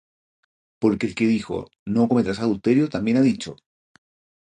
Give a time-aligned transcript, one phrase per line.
[0.81, 3.55] Porque el que dijo: No cometerás adulterio, también ha dicho: